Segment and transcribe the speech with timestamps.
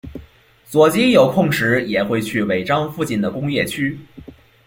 [0.65, 3.99] 佐吉有空时也会去尾张附近的工业区。